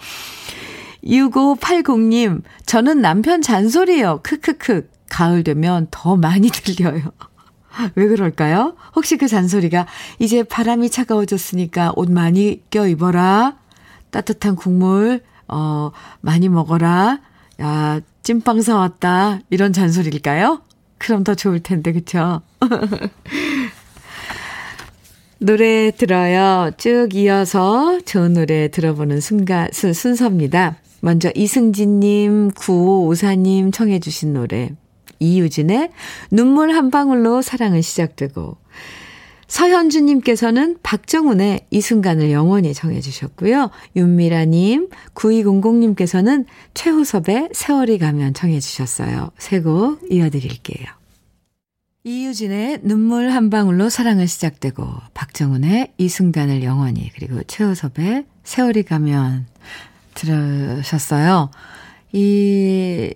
[1.04, 4.22] 6580님, 저는 남편 잔소리요.
[4.24, 4.90] 크크크.
[5.10, 7.02] 가을 되면 더 많이 들려요.
[7.96, 8.76] 왜 그럴까요?
[8.96, 9.88] 혹시 그 잔소리가
[10.20, 13.58] 이제 바람이 차가워졌으니까 옷 많이 껴입어라.
[14.12, 17.20] 따뜻한 국물, 어, 많이 먹어라.
[17.62, 19.40] 야, 찐빵 사왔다.
[19.50, 20.62] 이런 잔소리일까요?
[20.98, 22.42] 그럼 더 좋을 텐데, 그쵸?
[25.40, 26.72] 노래 들어요.
[26.78, 30.76] 쭉 이어서 좋은 노래 들어보는 순간, 순, 순서입니다.
[31.02, 34.72] 먼저 이승진님, 9554님 청해주신 노래.
[35.20, 35.90] 이유진의
[36.32, 38.58] 눈물 한 방울로 사랑은 시작되고.
[39.48, 43.72] 서현주님께서는 박정훈의 이 순간을 영원히 정해주셨고요.
[43.96, 49.32] 윤미라님, 9200님께서는 최호섭의 세월이 가면 정해주셨어요.
[49.40, 50.86] 세 곡 이어드릴게요.
[52.04, 54.86] 이유진의 눈물 한 방울로 사랑은 시작되고,
[55.16, 59.48] 박정훈의 이 순간을 영원히, 그리고 최호섭의 세월이 가면
[60.20, 61.52] 들으셨어요.
[62.12, 63.14] 이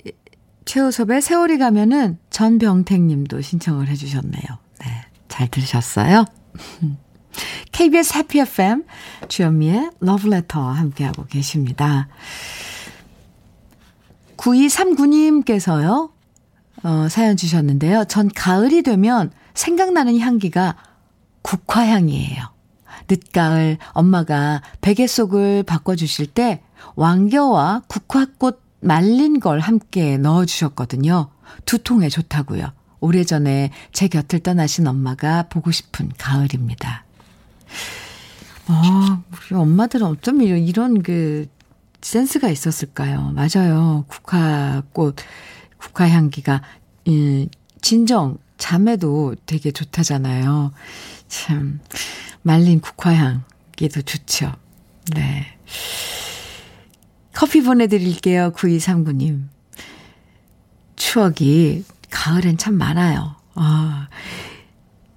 [0.66, 4.44] 최우섭의 세월이 가면은 전병택 님도 신청을 해주셨네요.
[4.80, 5.06] 네.
[5.28, 6.26] 잘 들으셨어요?
[7.72, 8.84] KBS 해피 FM
[9.28, 12.08] 주현미의 러브레터 함께하고 계십니다.
[14.38, 16.12] 9239님께서요,
[16.84, 18.06] 어, 사연 주셨는데요.
[18.06, 20.76] 전 가을이 되면 생각나는 향기가
[21.42, 22.54] 국화향이에요.
[23.10, 26.62] 늦가을 엄마가 베개 속을 바꿔주실 때
[26.96, 31.30] 왕겨와 국화꽃 말린 걸 함께 넣어주셨거든요.
[31.66, 32.72] 두통에 좋다고요.
[33.00, 37.04] 오래전에 제 곁을 떠나신 엄마가 보고 싶은 가을입니다.
[38.68, 41.48] 아, 우리 엄마들은 어쩜 이런, 이런 그
[42.02, 43.34] 센스가 있었을까요?
[43.34, 44.06] 맞아요.
[44.08, 45.18] 국화꽃,
[45.78, 46.62] 국화향기가,
[47.08, 47.48] 음,
[47.82, 50.72] 진정, 잠에도 되게 좋다잖아요.
[51.28, 51.80] 참,
[52.42, 54.54] 말린 국화향기도 좋죠.
[55.14, 55.46] 네.
[57.34, 58.52] 커피 보내드릴게요.
[58.56, 59.44] 9239님.
[60.96, 63.36] 추억이 가을엔 참 많아요.
[63.56, 64.08] 아,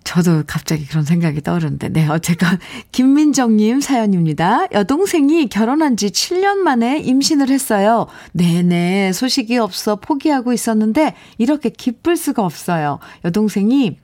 [0.05, 2.59] 저도 갑자기 그런 생각이 떠오르는데, 네, 어쨌건,
[2.92, 4.66] 김민정님 사연입니다.
[4.72, 8.07] 여동생이 결혼한 지 7년 만에 임신을 했어요.
[8.33, 12.98] 네네, 소식이 없어 포기하고 있었는데, 이렇게 기쁠 수가 없어요.
[13.24, 13.98] 여동생이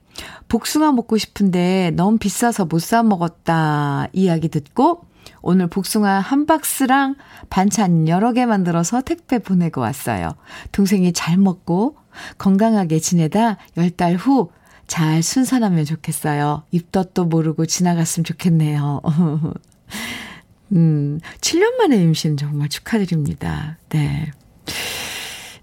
[0.49, 5.05] 복숭아 먹고 싶은데 너무 비싸서 못 사 먹었다 이야기 듣고,
[5.43, 7.15] 오늘 복숭아 한 박스랑
[7.49, 10.31] 반찬 여러 개 만들어서 택배 보내고 왔어요.
[10.71, 11.97] 동생이 잘 먹고
[12.37, 14.49] 건강하게 지내다 열달후
[14.87, 16.63] 잘 순산하면 좋겠어요.
[16.71, 19.01] 입덧도 모르고 지나갔으면 좋겠네요.
[20.71, 23.77] 음, 7년 만에 임신 정말 축하드립니다.
[23.89, 24.31] 네.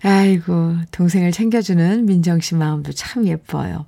[0.03, 3.87] 아이고, 동생을 챙겨주는 민정 씨 마음도 참 예뻐요.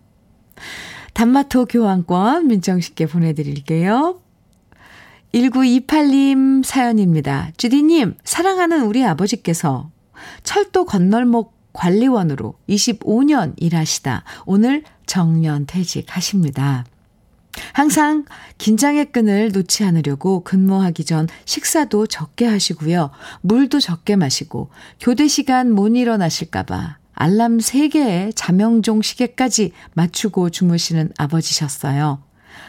[1.14, 4.21] 단마토 교환권 민정 씨께 보내드릴게요.
[5.34, 7.50] 1928님 사연입니다.
[7.56, 9.90] 주디님, 사랑하는 우리 아버지께서
[10.42, 16.84] 철도 건널목 관리원으로 25년 일하시다 오늘 정년 퇴직하십니다.
[17.72, 18.24] 항상
[18.58, 23.10] 긴장의 끈을 놓지 않으려고 근무하기 전 식사도 적게 하시고요.
[23.40, 24.70] 물도 적게 마시고
[25.00, 32.22] 교대 시간 못 일어나실까봐 알람 3개에 자명종 시계까지 맞추고 주무시는 아버지셨어요.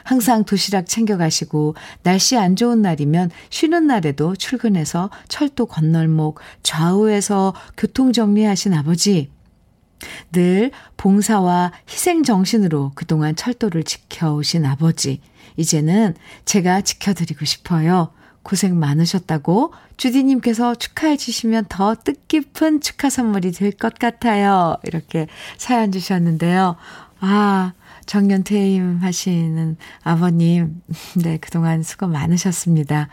[0.03, 8.73] 항상 도시락 챙겨가시고 날씨 안 좋은 날이면 쉬는 날에도 출근해서 철도 건널목 좌우에서 교통 정리하신
[8.73, 9.31] 아버지.
[10.31, 15.21] 늘 봉사와 희생 정신으로 그동안 철도를 지켜오신 아버지.
[15.55, 18.11] 이제는 제가 지켜드리고 싶어요.
[18.41, 24.75] 고생 많으셨다고 주디님께서 축하해 주시면 더 뜻깊은 축하 선물이 될 것 같아요.
[24.83, 25.27] 이렇게
[25.57, 26.75] 사연 주셨는데요.
[27.21, 27.71] 아,
[28.05, 30.81] 정년 퇴임하시는 아버님,
[31.21, 33.09] 네, 그동안 수고 많으셨습니다.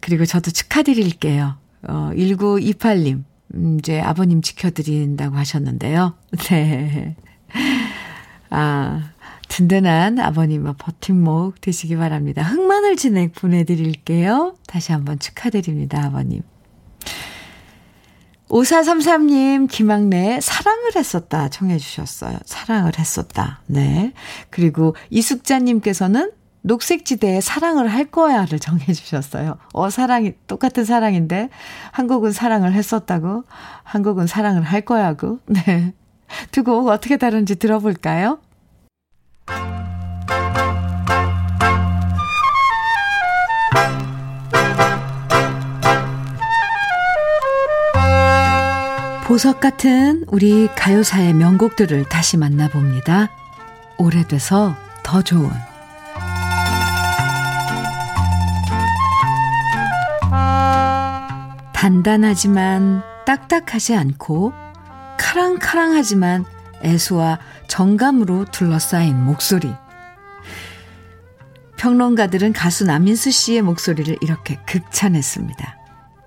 [0.00, 1.56] 그리고 저도 축하드릴게요.
[1.88, 6.14] 어, 1928님, 음, 이제 아버님 지켜드린다고 하셨는데요.
[6.48, 7.16] 네.
[8.50, 9.10] 아,
[9.48, 12.42] 든든한 아버님과 버팀목 되시기 바랍니다.
[12.42, 14.56] 흑마늘 진액 보내드릴게요.
[14.66, 16.42] 다시 한번 축하드립니다, 아버님.
[18.48, 22.38] 5433님, 김학래, 사랑을 했었다 청해 주셨어요.
[22.44, 23.60] 사랑을 했었다.
[23.66, 24.12] 네.
[24.50, 26.30] 그리고 이숙자님께서는
[26.62, 29.58] 녹색지대에 사랑을 할 거야를 정해 주셨어요.
[29.74, 31.50] 어, 사랑이, 똑같은 사랑인데,
[31.92, 33.44] 한국은 사랑을 했었다고,
[33.82, 35.92] 한국은 사랑을 할 거야고, 네.
[36.52, 38.38] 두 곡 어떻게 다른지 들어볼까요?
[49.34, 53.30] 보석 같은 우리 가요사의 명곡들을 다시 만나봅니다.
[53.98, 55.50] 오래돼서 더 좋은
[61.72, 64.52] 단단하지만 딱딱하지 않고
[65.18, 66.44] 카랑카랑하지만
[66.84, 69.74] 애수와 정감으로 둘러싸인 목소리.
[71.76, 75.76] 평론가들은 가수 남인수 씨의 목소리를 이렇게 극찬했습니다.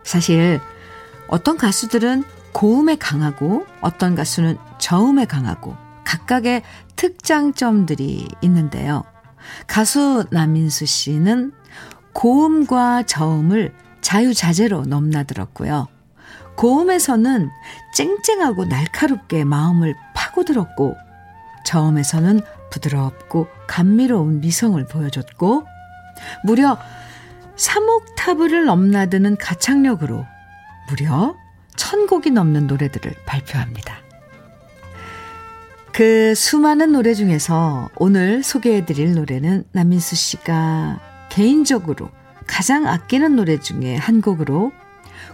[0.03, 0.59] 사실
[1.29, 2.25] 어떤 가수들은
[2.57, 6.63] 고음에 강하고 어떤 가수는 저음에 강하고 각각의
[6.95, 9.03] 특장점들이 있는데요.
[9.67, 11.51] 가수 남인수 씨는
[12.13, 15.87] 고음과 저음을 자유자재로 넘나들었고요.
[16.55, 17.51] 고음에서는
[17.93, 20.95] 쨍쨍하고 날카롭게 마음을 파고들었고,
[21.63, 22.41] 저음에서는
[22.71, 25.63] 부드럽고 감미로운 미성을 보여줬고,
[26.43, 26.79] 무려
[27.55, 30.25] 3옥타브를 넘나드는 가창력으로
[30.89, 31.35] 무려
[31.77, 33.95] 천 곡이 넘는 노래들을 발표합니다.
[35.93, 40.99] 그 수많은 노래 중에서 오늘 소개해드릴 노래는 남인수 씨가
[41.29, 42.09] 개인적으로
[42.45, 44.73] 가장 아끼는 노래 중에 한 곡으로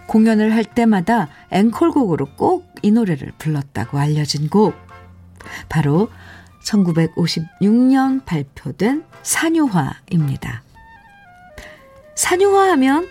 [0.06, 4.74] 공연을 할 때마다 앵콜곡으로 꼭 이 노래를 불렀다고 알려진 곡.
[5.70, 6.10] 바로
[6.62, 10.62] 1956년 발표된 산유화입니다.
[12.14, 13.08] 산유화 하면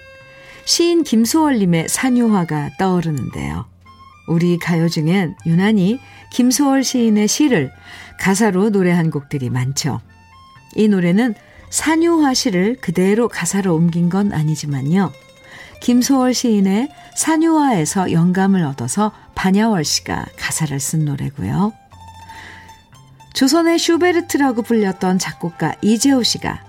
[0.66, 3.66] 시인 김소월님의 산유화가 떠오르는데요.
[4.28, 6.00] 우리 가요 중엔 유난히
[6.32, 7.72] 김소월 시인의 시를
[8.20, 10.00] 가사로 노래한 곡들이 많죠.
[10.76, 11.36] 이 노래는
[11.70, 15.12] 산유화 시를 그대로 가사로 옮긴 건 아니지만요.
[15.82, 21.74] 김소월 시인의 산유화에서 영감을 얻어서 반야월 씨가 가사를 쓴 노래고요.
[23.34, 26.64] 조선의 슈베르트라고 불렸던 작곡가 이재호 씨가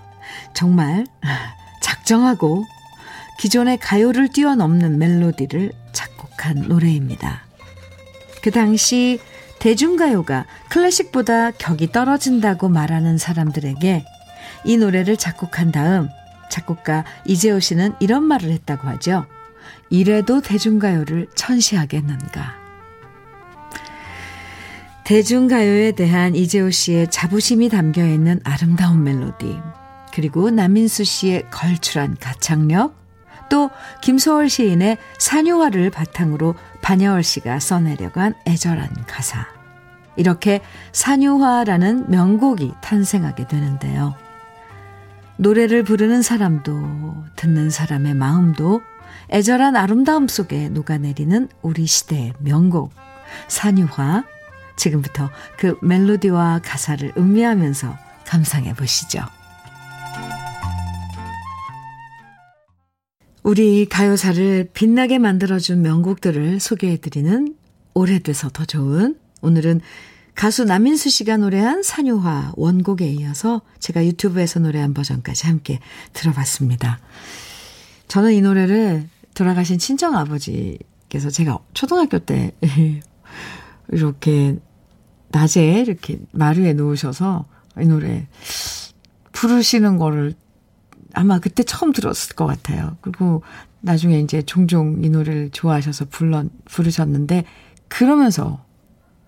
[0.54, 1.06] 정말
[1.80, 2.64] 작정하고
[3.38, 7.44] 기존의 가요를 뛰어넘는 멜로디를 작곡한 노래입니다.
[8.42, 9.18] 그 당시
[9.58, 14.04] 대중가요가 클래식보다 격이 떨어진다고 말하는 사람들에게
[14.64, 16.08] 이 노래를 작곡한 다음
[16.50, 19.26] 작곡가 이재호 씨는 이런 말을 했다고 하죠.
[19.90, 22.54] 이래도 대중가요를 천시하겠는가.
[25.04, 29.60] 대중가요에 대한 이재호 씨의 자부심이 담겨 있는 아름다운 멜로디,
[30.14, 33.03] 그리고 남인수 씨의 걸출한 가창력,
[33.54, 39.46] 또 김소월 시인의 산유화를 바탕으로 반야월 씨가 써내려간 애절한 가사.
[40.16, 44.16] 이렇게 산유화라는 명곡이 탄생하게 되는데요.
[45.36, 48.82] 노래를 부르는 사람도 듣는 사람의 마음도
[49.30, 52.92] 애절한 아름다움 속에 녹아내리는 우리 시대의 명곡
[53.46, 54.24] 산유화
[54.74, 57.96] 지금부터 그 멜로디와 가사를 음미하면서
[58.26, 59.20] 감상해 보시죠.
[63.44, 67.54] 우리 가요사를 빛나게 만들어준 명곡들을 소개해드리는
[67.92, 69.82] 오래돼서 더 좋은 오늘은
[70.34, 75.78] 가수 남인수 씨가 노래한 산유화 원곡에 이어서 제가 유튜브에서 노래한 버전까지 함께
[76.14, 77.00] 들어봤습니다.
[78.08, 82.52] 저는 이 노래를 돌아가신 친정 아버지께서 제가 초등학교 때
[83.92, 84.56] 이렇게
[85.28, 87.44] 낮에 이렇게 마루에 놓으셔서
[87.78, 88.26] 이 노래
[89.32, 90.34] 부르시는 거를
[91.14, 92.96] 아마 그때 처음 들었을 것 같아요.
[93.00, 93.42] 그리고
[93.80, 97.44] 나중에 이제 종종 이 노래를 좋아하셔서 불러, 부르셨는데,
[97.88, 98.64] 그러면서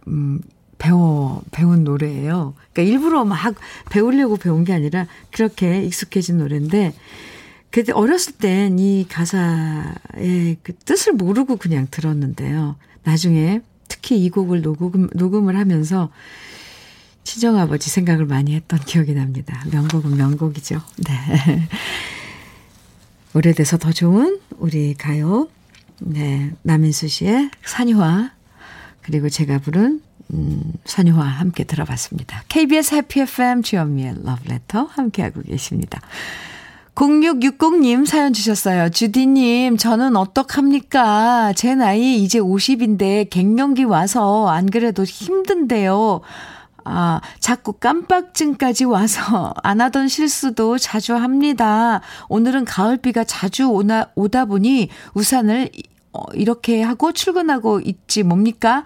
[0.08, 0.40] 음,
[0.78, 2.54] 배워, 배운 노래예요.
[2.72, 3.54] 그러니까 일부러 막
[3.90, 6.94] 배우려고 배운 게 아니라 그렇게 익숙해진 노래인데,
[7.70, 12.76] 그때 어렸을 땐 이 가사의 그 뜻을 모르고 그냥 들었는데요.
[13.04, 16.10] 나중에 특히 이 곡을 녹음, 녹음을 하면서
[17.26, 19.62] 친정아버지 생각을 많이 했던 기억이 납니다.
[19.70, 20.80] 명곡은 명곡이죠.
[20.98, 21.68] 네.
[23.34, 25.48] 오래돼서 더 좋은 우리 가요.
[25.98, 26.52] 네.
[26.62, 28.30] 남인수 씨의 산유화.
[29.02, 30.00] 그리고 제가 부른
[30.32, 32.44] 음, 산유화 함께 들어봤습니다.
[32.48, 36.00] KBS 해피 FM 주현미의 러브레터 함께하고 계십니다.
[36.94, 38.88] 0660님 사연 주셨어요.
[38.88, 41.52] 주디님, 저는 어떡합니까?
[41.54, 46.22] 제 나이 이제 50인데 갱년기 와서 안 그래도 힘든데요.
[46.88, 52.00] 아, 자꾸 깜빡증까지 와서 안 하던 실수도 자주 합니다.
[52.28, 55.70] 오늘은 가을비가 자주 오나, 오다 보니 우산을
[56.12, 58.84] 어, 이렇게 하고 출근하고 있지 뭡니까?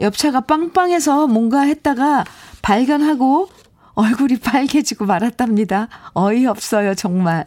[0.00, 2.24] 옆차가 빵빵해서 뭔가 했다가
[2.60, 3.48] 발견하고
[3.94, 5.88] 얼굴이 빨개지고 말았답니다.
[6.12, 7.46] 어이없어요, 정말.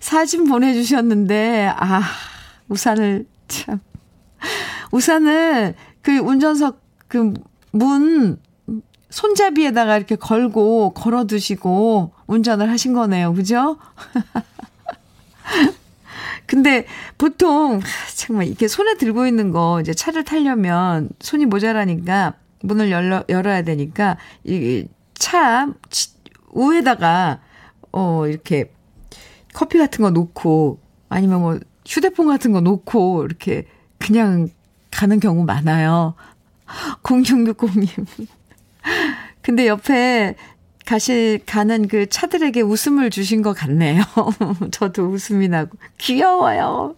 [0.00, 2.02] 사진 보내주셨는데, 아,
[2.68, 3.80] 우산을, 참.
[4.90, 7.32] 우산을 그 운전석 그
[7.72, 8.38] 문,
[9.10, 13.34] 손잡이에다가 이렇게 걸고 걸어 두시고 운전을 하신 거네요.
[13.34, 13.76] 그죠?
[16.46, 16.86] 근데
[17.18, 17.80] 보통
[18.16, 24.16] 정말 이렇게 손에 들고 있는 거 이제 차를 타려면 손이 모자라니까 문을 열어, 열어야 되니까
[24.44, 25.68] 이차
[26.50, 27.40] 우에다가
[27.92, 28.72] 어 이렇게
[29.52, 33.66] 커피 같은 거 놓고 아니면 뭐 휴대폰 같은 거 놓고 이렇게
[33.98, 34.48] 그냥
[34.90, 36.14] 가는 경우 많아요.
[37.02, 38.06] 0660님.
[39.42, 40.36] 근데 옆에
[40.84, 44.02] 가시, 가는 그 차들에게 웃음을 주신 것 같네요.
[44.72, 45.78] 저도 웃음이 나고.
[45.98, 46.96] 귀여워요.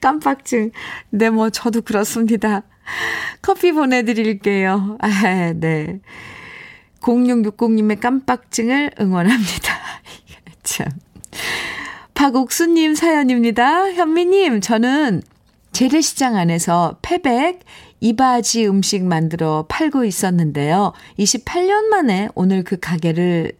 [0.00, 0.70] 깜빡증.
[1.10, 2.62] 네, 뭐, 저도 그렇습니다.
[3.40, 4.98] 커피 보내드릴게요.
[5.00, 6.00] 아, 네.
[7.00, 9.78] 0660님의 깜빡증을 응원합니다.
[10.62, 10.88] 참.
[12.14, 13.92] 박옥수님 사연입니다.
[13.92, 15.22] 현미님, 저는
[15.72, 17.60] 재래시장 안에서 패백,
[18.00, 20.92] 이바지 음식 만들어 팔고 있었는데요.
[21.18, 23.52] 28년 만에 오늘 그 가게를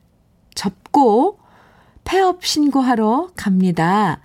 [0.54, 1.38] 접고
[2.04, 4.20] 폐업 신고하러 갑니다.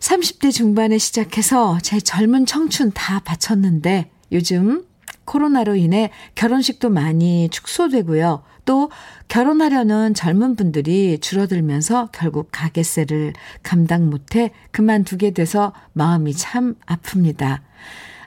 [0.00, 4.84] 30대 중반에 시작해서 제 젊은 청춘 다 바쳤는데 요즘
[5.24, 8.42] 코로나로 인해 결혼식도 많이 축소되고요.
[8.64, 8.90] 또
[9.28, 13.32] 결혼하려는 젊은 분들이 줄어들면서 결국 가게세를
[13.62, 17.60] 감당 못해 그만두게 돼서 마음이 참 아픕니다.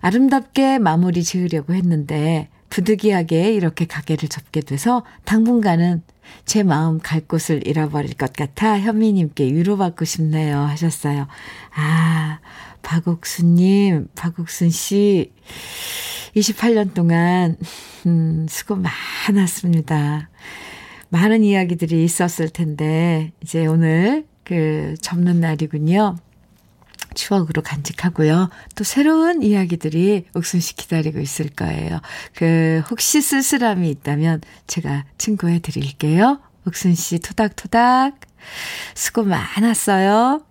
[0.05, 6.03] 아름답게 마무리 지으려고 했는데 부득이하게 이렇게 가게를 접게 돼서 당분간은
[6.45, 11.25] 제 마음 갈 곳을 잃어버릴 것 같아 현미님께 위로받고 싶네요 하셨어요.
[11.75, 12.39] 아,
[12.83, 15.31] 박옥순님, 박옥순 씨,
[16.35, 17.57] 28년 동안,
[18.05, 20.29] 음, 수고 많았습니다.
[21.09, 26.17] 많은 이야기들이 있었을 텐데, 이제 오늘 그 접는 날이군요.
[27.15, 28.49] 추억으로 간직하고요.
[28.75, 31.99] 또 새로운 이야기들이 옥순 씨 기다리고 있을 거예요.
[32.35, 36.39] 그 혹시 쓸쓸함이 있다면 제가 친구해 드릴게요.
[36.67, 38.19] 옥순 씨 토닥토닥
[38.93, 40.43] 수고 많았어요.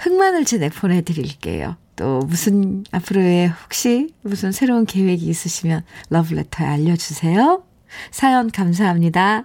[0.00, 1.76] 흑마늘 제내 보내드릴게요.
[1.96, 7.64] 또 무슨 앞으로의 혹시 무슨 새로운 계획이 있으시면 러브레터에 알려주세요.
[8.10, 9.44] 사연 감사합니다.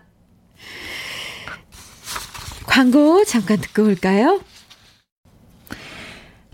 [2.66, 4.42] 광고 잠깐 듣고 올까요?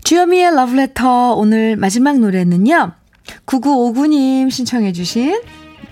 [0.04, 2.92] 주여미의 러브레터 오늘 마지막 노래는요.
[3.46, 5.40] 9959님 신청해 주신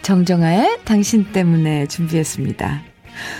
[0.02, 2.82] 정정아의 당신 때문에 준비했습니다.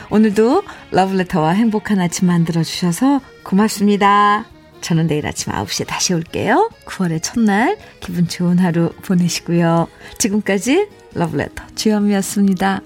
[0.08, 0.62] 오늘도
[0.92, 4.46] 러브레터와 행복한 아침 만들어주셔서 고맙습니다.
[4.80, 6.70] 저는 내일 아침 9시에 다시 올게요.
[6.86, 9.88] 9월의 첫날 기분 좋은 하루 보내시고요.
[10.16, 12.80] 지금까지 러브레터 주현미였습니다.